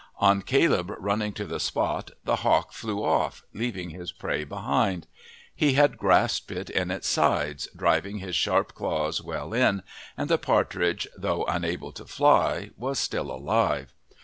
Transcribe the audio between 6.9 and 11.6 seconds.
sides, driving his sharp claws well in, and the partridge, though